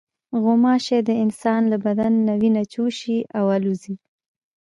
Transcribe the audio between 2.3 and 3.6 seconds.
وینه چوشي او